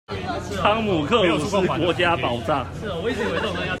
[0.09, 2.65] 湯姆克魯斯國家寶藏